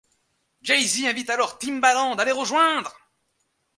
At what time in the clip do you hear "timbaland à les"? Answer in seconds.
1.59-2.31